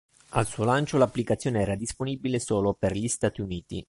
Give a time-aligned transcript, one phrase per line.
[0.29, 3.79] Al suo lancio, l'applicazione era disponibile solo per gli Stati Uniti.